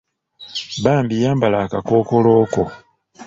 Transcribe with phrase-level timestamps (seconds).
[0.83, 2.63] Bambi yambala akakookoolo ko.